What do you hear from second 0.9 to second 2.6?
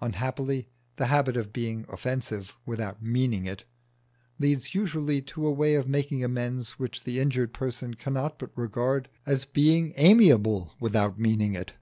the habit of being offensive